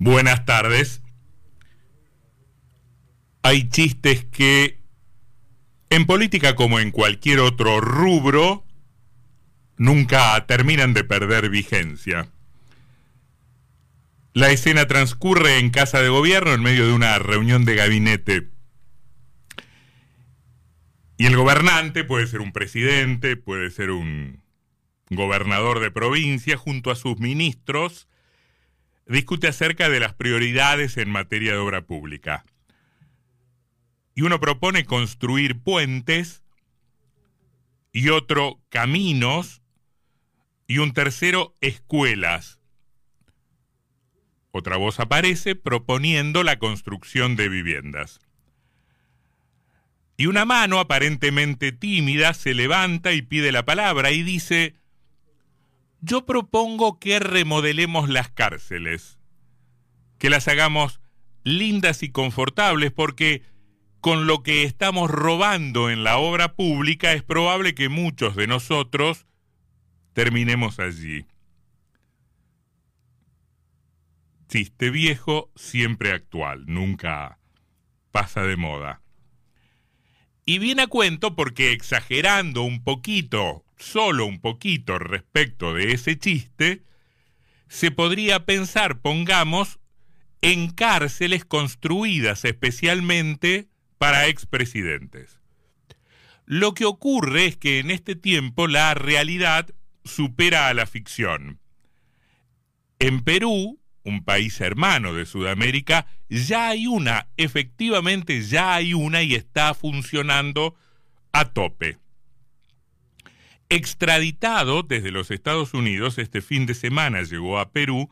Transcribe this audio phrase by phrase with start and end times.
[0.00, 1.02] Buenas tardes.
[3.42, 4.80] Hay chistes que
[5.90, 8.64] en política como en cualquier otro rubro
[9.76, 12.30] nunca terminan de perder vigencia.
[14.32, 18.48] La escena transcurre en casa de gobierno en medio de una reunión de gabinete.
[21.18, 24.42] Y el gobernante puede ser un presidente, puede ser un
[25.10, 28.08] gobernador de provincia, junto a sus ministros,
[29.06, 32.44] discute acerca de las prioridades en materia de obra pública.
[34.14, 36.42] Y uno propone construir puentes
[37.92, 39.62] y otro caminos
[40.66, 42.60] y un tercero escuelas.
[44.52, 48.20] Otra voz aparece proponiendo la construcción de viviendas.
[50.16, 54.74] Y una mano aparentemente tímida se levanta y pide la palabra y dice,
[56.00, 59.18] yo propongo que remodelemos las cárceles,
[60.18, 61.00] que las hagamos
[61.44, 63.42] lindas y confortables, porque
[64.00, 69.26] con lo que estamos robando en la obra pública es probable que muchos de nosotros
[70.12, 71.26] terminemos allí.
[74.48, 77.38] Chiste viejo, siempre actual, nunca
[78.10, 79.02] pasa de moda.
[80.44, 86.84] Y viene a cuento porque exagerando un poquito solo un poquito respecto de ese chiste,
[87.68, 89.78] se podría pensar, pongamos,
[90.42, 95.38] en cárceles construidas especialmente para expresidentes.
[96.46, 99.68] Lo que ocurre es que en este tiempo la realidad
[100.04, 101.60] supera a la ficción.
[102.98, 109.34] En Perú, un país hermano de Sudamérica, ya hay una, efectivamente ya hay una y
[109.34, 110.74] está funcionando
[111.32, 111.98] a tope
[113.70, 118.10] extraditado desde los Estados Unidos, este fin de semana llegó a Perú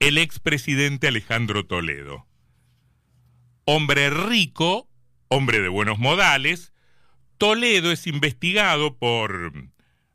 [0.00, 2.26] el expresidente Alejandro Toledo.
[3.64, 4.90] Hombre rico,
[5.28, 6.72] hombre de buenos modales,
[7.38, 9.52] Toledo es investigado por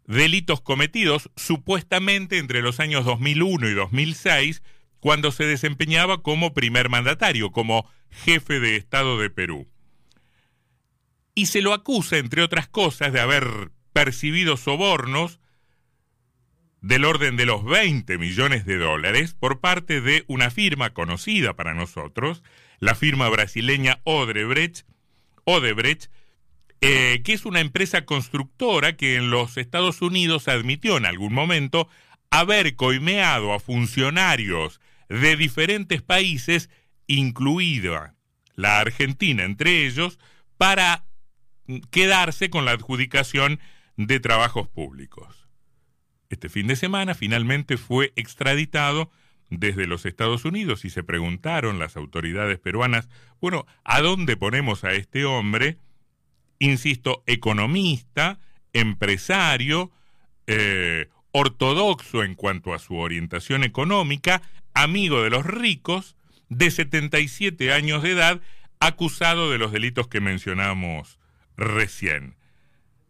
[0.05, 4.61] delitos cometidos supuestamente entre los años 2001 y 2006,
[4.99, 9.67] cuando se desempeñaba como primer mandatario, como jefe de Estado de Perú.
[11.33, 15.39] Y se lo acusa, entre otras cosas, de haber percibidos sobornos
[16.81, 21.73] del orden de los 20 millones de dólares por parte de una firma conocida para
[21.73, 22.43] nosotros,
[22.79, 24.85] la firma brasileña Odebrecht,
[25.43, 26.09] Odebrecht
[26.83, 31.87] eh, que es una empresa constructora que en los Estados Unidos admitió en algún momento
[32.31, 36.71] haber coimeado a funcionarios de diferentes países,
[37.05, 38.15] incluida
[38.55, 40.17] la Argentina entre ellos,
[40.57, 41.05] para
[41.91, 43.59] quedarse con la adjudicación
[44.07, 45.47] de Trabajos Públicos.
[46.29, 49.11] Este fin de semana finalmente fue extraditado
[49.49, 53.09] desde los Estados Unidos y se preguntaron las autoridades peruanas,
[53.41, 55.77] bueno, ¿a dónde ponemos a este hombre?
[56.57, 58.39] Insisto, economista,
[58.71, 59.91] empresario,
[60.47, 64.41] eh, ortodoxo en cuanto a su orientación económica,
[64.73, 66.15] amigo de los ricos,
[66.47, 68.41] de 77 años de edad,
[68.79, 71.19] acusado de los delitos que mencionamos
[71.57, 72.35] recién.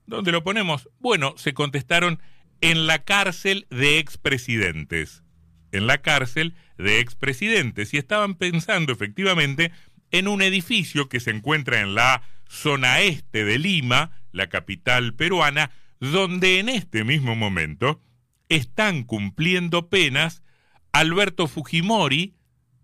[0.06, 0.90] ¿Dónde lo ponemos?
[1.00, 2.20] Bueno, se contestaron
[2.62, 5.24] en la cárcel de expresidentes.
[5.72, 7.94] En la cárcel de expresidentes.
[7.94, 9.72] Y estaban pensando efectivamente
[10.12, 15.72] en un edificio que se encuentra en la zona este de Lima, la capital peruana,
[16.00, 18.02] donde en este mismo momento
[18.50, 20.44] están cumpliendo penas
[20.92, 22.36] Alberto Fujimori,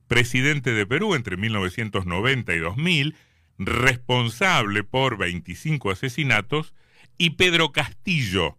[0.08, 3.16] presidente de Perú entre 1990 y 2000,
[3.58, 6.74] responsable por 25 asesinatos,
[7.18, 8.58] y Pedro Castillo,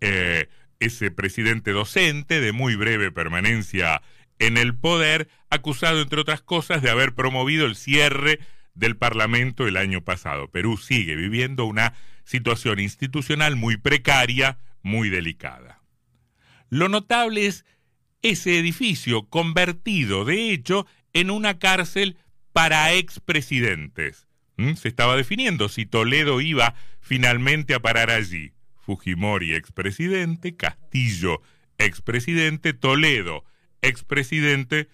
[0.00, 0.48] eh,
[0.80, 4.02] ese presidente docente de muy breve permanencia
[4.38, 8.40] en el poder, acusado, entre otras cosas, de haber promovido el cierre
[8.74, 10.50] del Parlamento el año pasado.
[10.50, 11.94] Perú sigue viviendo una
[12.24, 15.82] situación institucional muy precaria, muy delicada.
[16.70, 17.64] Lo notable es
[18.22, 22.16] ese edificio convertido, de hecho, en una cárcel
[22.52, 24.26] para expresidentes.
[24.76, 28.52] Se estaba definiendo si Toledo iba finalmente a parar allí.
[28.76, 31.42] Fujimori, expresidente, Castillo,
[31.78, 33.44] expresidente, Toledo,
[33.82, 34.88] expresidente,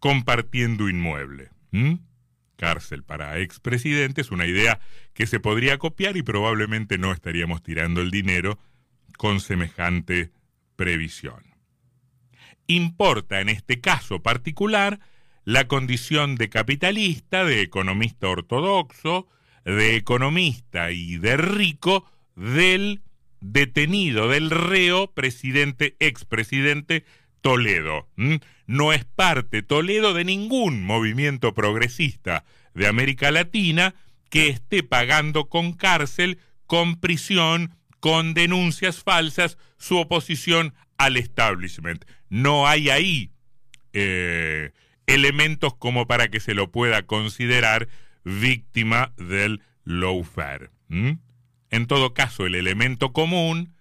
[0.00, 1.50] compartiendo inmueble.
[2.56, 4.80] Cárcel para expresidentes, una idea
[5.12, 8.58] que se podría copiar y probablemente no estaríamos tirando el dinero
[9.16, 10.30] con semejante
[10.76, 11.42] previsión.
[12.66, 15.00] Importa en este caso particular
[15.44, 19.28] la condición de capitalista, de economista ortodoxo,
[19.64, 22.04] de economista y de rico
[22.36, 23.02] del
[23.40, 27.04] detenido, del reo, presidente, expresidente
[27.40, 28.08] Toledo.
[28.66, 33.94] No es parte Toledo de ningún movimiento progresista de América Latina
[34.30, 42.04] que esté pagando con cárcel, con prisión, con denuncias falsas, su oposición al establishment.
[42.30, 43.30] No hay ahí
[43.92, 44.72] eh,
[45.06, 47.88] elementos como para que se lo pueda considerar
[48.24, 50.70] víctima del lawfare.
[50.88, 53.74] En todo caso, el elemento común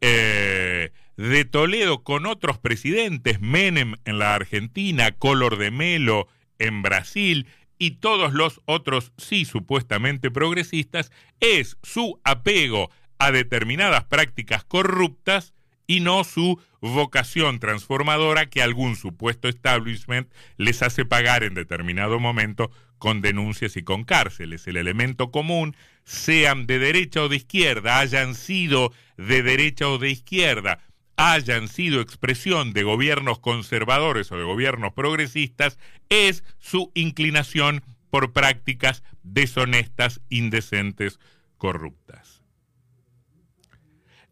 [0.00, 7.46] eh, de Toledo con otros presidentes, Menem en la Argentina, Color de Melo en Brasil
[7.78, 15.52] y todos los otros sí supuestamente progresistas, es su apego a determinadas prácticas corruptas
[15.90, 22.70] y no su vocación transformadora que algún supuesto establishment les hace pagar en determinado momento
[22.98, 24.68] con denuncias y con cárceles.
[24.68, 30.10] El elemento común, sean de derecha o de izquierda, hayan sido de derecha o de
[30.10, 30.78] izquierda,
[31.16, 35.76] hayan sido expresión de gobiernos conservadores o de gobiernos progresistas,
[36.08, 41.18] es su inclinación por prácticas deshonestas, indecentes,
[41.58, 42.39] corruptas.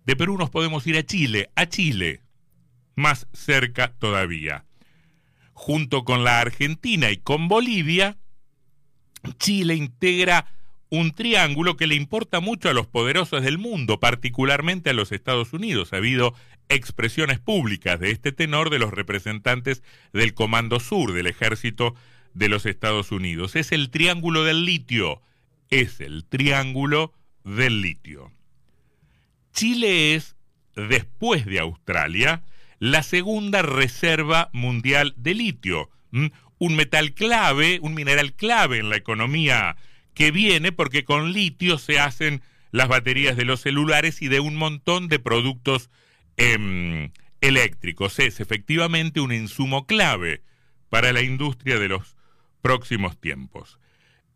[0.08, 2.22] De Perú nos podemos ir a Chile, a Chile,
[2.94, 4.64] más cerca todavía.
[5.52, 8.16] Junto con la Argentina y con Bolivia,
[9.38, 10.46] Chile integra
[10.88, 15.52] un triángulo que le importa mucho a los poderosos del mundo, particularmente a los Estados
[15.52, 15.92] Unidos.
[15.92, 16.32] Ha habido
[16.70, 19.82] expresiones públicas de este tenor de los representantes
[20.14, 21.94] del Comando Sur del Ejército
[22.32, 23.56] de los Estados Unidos.
[23.56, 25.20] Es el triángulo del litio.
[25.68, 27.12] Es el triángulo
[27.44, 28.32] del litio.
[29.58, 30.36] Chile es,
[30.76, 32.42] después de Australia,
[32.78, 35.90] la segunda reserva mundial de litio
[36.58, 39.76] un metal clave, un mineral clave en la economía
[40.14, 42.40] que viene porque con litio se hacen
[42.70, 45.90] las baterías de los celulares y de un montón de productos
[46.36, 48.20] em, eléctricos.
[48.20, 50.42] Es efectivamente un insumo clave
[50.88, 52.16] para la industria de los
[52.62, 53.80] próximos tiempos.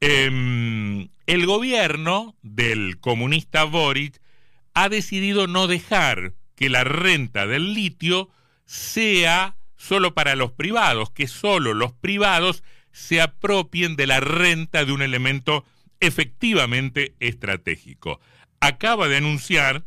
[0.00, 4.21] Em, el gobierno del comunista Boric
[4.74, 8.30] ha decidido no dejar que la renta del litio
[8.64, 14.92] sea solo para los privados, que solo los privados se apropien de la renta de
[14.92, 15.64] un elemento
[16.00, 18.20] efectivamente estratégico.
[18.60, 19.84] Acaba de anunciar,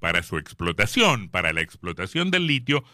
[0.00, 2.84] para su explotación, para la explotación del litio,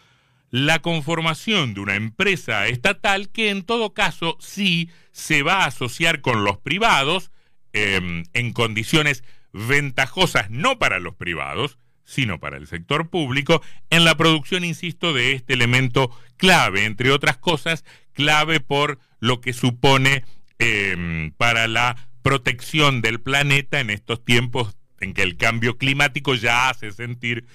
[0.51, 6.21] la conformación de una empresa estatal que en todo caso sí se va a asociar
[6.21, 7.31] con los privados
[7.73, 9.23] em, en condiciones
[9.55, 15.31] ventajosas no para los privados, sino para el sector público, en la producción, insisto, de
[15.31, 20.23] este elemento clave, entre otras cosas, clave por lo que supone
[20.59, 26.69] em, para la protección del planeta en estos tiempos en que el cambio climático ya
[26.69, 27.45] hace sentir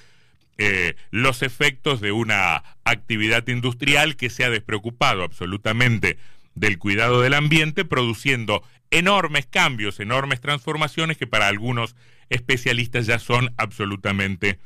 [0.58, 6.18] eh, los efectos de una actividad industrial que se ha despreocupado absolutamente
[6.60, 11.96] del cuidado del ambiente, produciendo enormes cambios, enormes transformaciones que para algunos
[12.28, 14.58] especialistas ya son absolutamente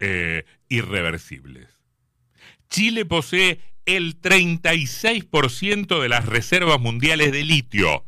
[0.00, 1.68] eh, irreversibles.
[2.70, 8.06] Chile posee el 36% de las reservas mundiales de litio.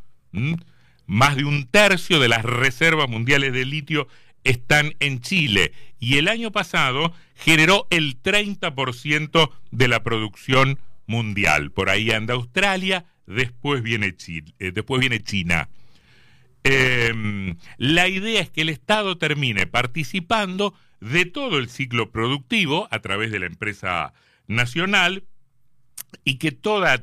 [1.05, 4.09] Más de un tercio de las reservas mundiales de litio
[4.44, 11.71] están en Chile y el año pasado generó el 30% de la producción mundial.
[11.71, 15.68] Por ahí anda Australia, después viene, Chile, eh, después viene China.
[16.64, 22.99] Em, la idea es que el Estado termine participando de todo el ciclo productivo a
[23.00, 24.12] través de la empresa
[24.49, 25.25] nacional
[26.25, 27.00] y que todas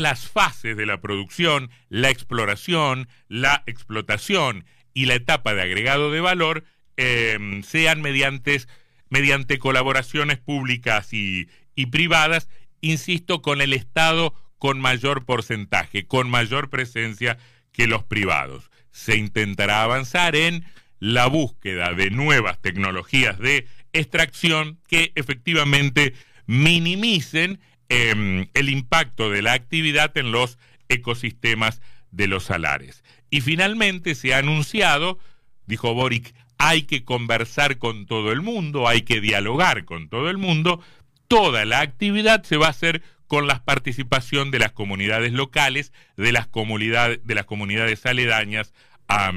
[0.00, 6.20] las fases de la producción, la exploración, la explotación y la etapa de agregado de
[6.20, 6.64] valor
[6.96, 8.60] em, sean mediante,
[9.08, 12.48] mediante colaboraciones públicas y, y privadas,
[12.80, 17.36] insisto, con el Estado con mayor porcentaje, con mayor presencia
[17.72, 18.70] que los privados.
[18.92, 20.64] Se intentará avanzar en
[21.00, 26.14] la búsqueda de nuevas tecnologías de extracción que efectivamente
[26.46, 33.02] minimicen em, el impacto de la actividad en los ecosistemas de los salares.
[33.30, 35.18] Y finalmente se ha anunciado,
[35.66, 40.38] dijo Boric, hay que conversar con todo el mundo, hay que dialogar con todo el
[40.38, 40.80] mundo,
[41.26, 43.02] toda la actividad se va a hacer
[43.32, 48.74] con la participación de las comunidades locales, de las comunidades, de las comunidades aledañas
[49.08, 49.32] a,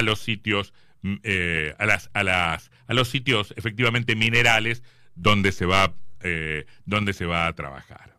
[0.00, 4.82] los sitios, mm, eh, a, las, a los sitios efectivamente minerales
[5.14, 8.16] donde se va, eh, donde se va a trabajar.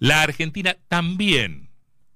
[0.00, 1.70] La Argentina también,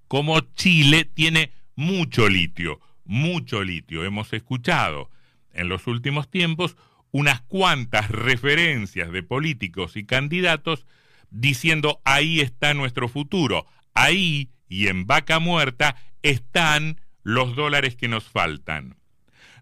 [0.06, 4.04] como Chile, tiene mucho litio, mucho litio.
[4.04, 5.08] Hemos escuchado
[5.54, 6.76] en los últimos tiempos
[7.12, 10.84] unas cuantas referencias de políticos y candidatos
[11.30, 18.24] diciendo ahí está nuestro futuro, ahí y en vaca muerta están los dólares que nos
[18.24, 18.96] faltan.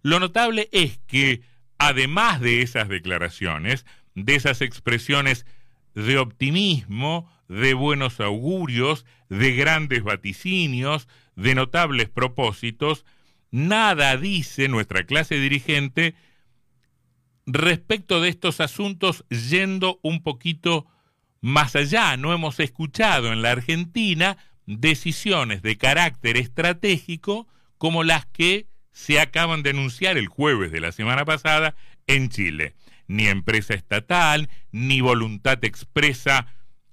[0.02, 1.42] Lo notable es que,
[1.78, 5.46] además de esas declaraciones, de esas expresiones
[5.94, 13.04] de optimismo, de buenos augurios, de grandes vaticinios, de notables propósitos,
[13.50, 16.14] nada dice nuestra clase dirigente
[17.46, 20.86] respecto de estos asuntos yendo un poquito
[21.40, 22.16] más allá.
[22.16, 29.62] No hemos escuchado en la Argentina decisiones de carácter estratégico como las que se acaban
[29.62, 31.74] de anunciar el jueves de la semana pasada
[32.06, 32.74] en Chile.
[33.06, 36.46] Ni empresa estatal, ni voluntad expresa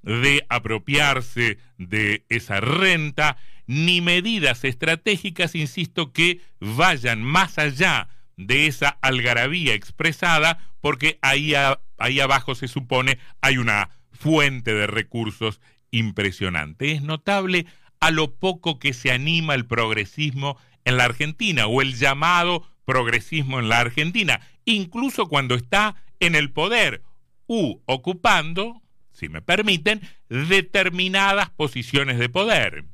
[0.03, 8.89] de apropiarse de esa renta, ni medidas estratégicas, insisto, que vayan más allá de esa
[9.01, 11.53] algarabía expresada, porque ahí,
[11.97, 16.91] ahí abajo se supone hay una fuente de recursos impresionante.
[16.91, 17.65] Es notable
[17.99, 23.59] a lo poco que se anima el progresismo en la Argentina o el llamado progresismo
[23.59, 27.01] en la Argentina, incluso cuando está en el poder
[27.47, 28.81] u ocupando,
[29.11, 32.85] si me permiten, determinadas posiciones de poder,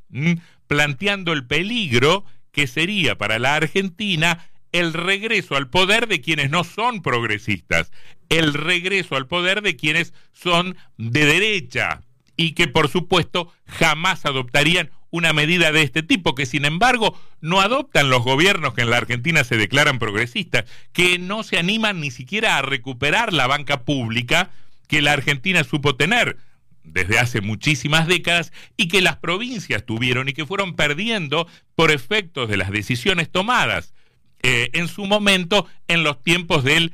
[0.67, 6.63] planteando el peligro que sería para la Argentina el regreso al poder de quienes no
[6.63, 7.91] son progresistas,
[8.31, 12.01] el regreso al poder de quienes son de derecha
[12.37, 17.59] y que por supuesto jamás adoptarían una medida de este tipo, que sin embargo no
[17.59, 22.09] adoptan los gobiernos que en la Argentina se declaran progresistas, que no se animan ni
[22.09, 24.49] siquiera a recuperar la banca pública
[24.87, 26.37] que la Argentina supo tener
[26.83, 32.49] desde hace muchísimas décadas y que las provincias tuvieron y que fueron perdiendo por efectos
[32.49, 33.93] de las decisiones tomadas
[34.41, 36.93] eh, en su momento en los tiempos del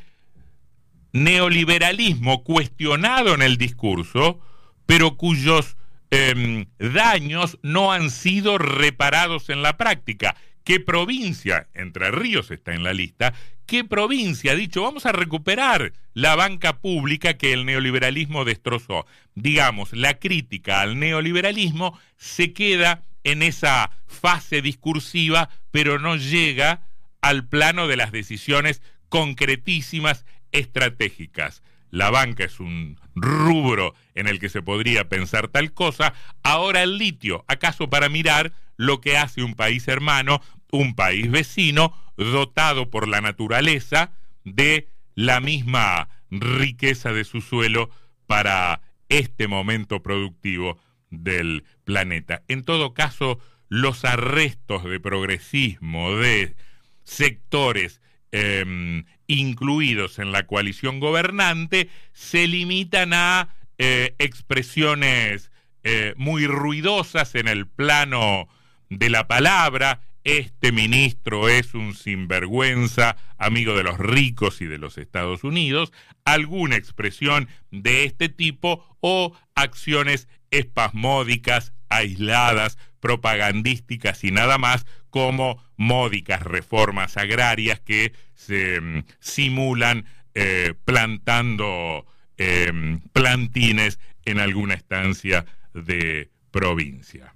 [1.23, 4.39] neoliberalismo cuestionado en el discurso,
[4.85, 5.77] pero cuyos
[6.11, 10.35] em, daños no han sido reparados en la práctica.
[10.63, 13.33] ¿Qué provincia, Entre Ríos está en la lista,
[13.65, 19.05] qué provincia ha dicho vamos a recuperar la banca pública que el neoliberalismo destrozó?
[19.35, 26.81] Digamos, la crítica al neoliberalismo se queda en esa fase discursiva, pero no llega
[27.21, 31.63] al plano de las decisiones concretísimas estratégicas.
[31.89, 36.13] La banca es un rubro en el que se podría pensar tal cosa.
[36.43, 41.95] Ahora el litio, ¿acaso para mirar lo que hace un país hermano, un país vecino,
[42.17, 44.11] dotado por la naturaleza
[44.43, 47.89] de la misma riqueza de su suelo
[48.27, 50.77] para este momento productivo
[51.09, 52.43] del planeta?
[52.47, 53.39] En todo caso,
[53.69, 56.55] los arrestos de progresismo, de
[57.03, 58.01] sectores
[58.31, 65.51] em, incluidos en la coalición gobernante se limitan a eh, expresiones
[65.83, 68.47] eh, muy ruidosas en el plano
[68.89, 70.01] de la palabra.
[70.23, 75.93] Este ministro es un sinvergüenza, amigo de los ricos y de los Estados Unidos,
[76.25, 86.41] alguna expresión de este tipo o acciones espasmódicas, aisladas, propagandísticas y nada más como módicas
[86.41, 90.03] reformas agrarias que se mm, simulan
[90.35, 97.33] eh, plantando em, plantines en alguna estancia de provincia.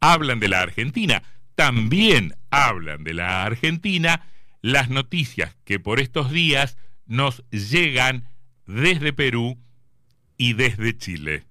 [0.00, 1.22] Hablan de la Argentina,
[1.54, 4.26] también hablan de la Argentina
[4.62, 6.76] las noticias que por estos días
[7.06, 8.28] nos llegan
[8.66, 9.60] desde Perú
[10.36, 11.44] y desde Chile.